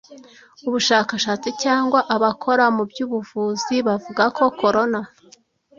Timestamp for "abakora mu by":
2.15-2.99